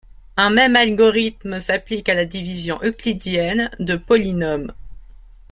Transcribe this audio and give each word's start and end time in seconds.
Un 0.35 0.49
même 0.49 0.75
algorithme 0.75 1.59
s'applique 1.59 2.09
à 2.09 2.15
la 2.15 2.25
division 2.25 2.79
euclidienne 2.81 3.69
de 3.77 3.95
polynômes. 3.95 4.73